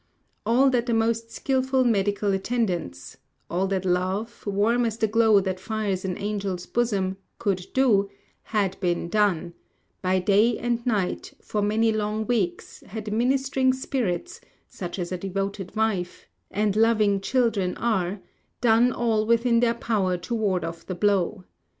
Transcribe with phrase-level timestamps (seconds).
[0.47, 3.17] All that the most skilful medical attendance
[3.51, 8.09] all that love, warm as the glow that fires an angel's bosom, could do,
[8.45, 9.53] had been done;
[10.01, 15.75] by day and night, for many long weeks, had ministering spirits, such as a devoted
[15.75, 18.21] wife; and loving children are,
[18.59, 21.43] done all within their power to ward off the blow.